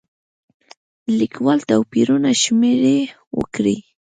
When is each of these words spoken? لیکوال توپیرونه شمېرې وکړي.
لیکوال 1.17 1.59
توپیرونه 1.69 2.29
شمېرې 2.43 2.97
وکړي. 3.37 3.77